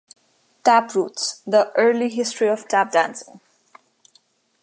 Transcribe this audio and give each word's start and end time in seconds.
Tap 0.63 0.89
Roots: 0.95 1.43
The 1.45 1.71
Early 1.77 2.09
History 2.09 2.47
of 2.47 2.67
Tap 2.67 2.91
Dancing. 2.91 3.39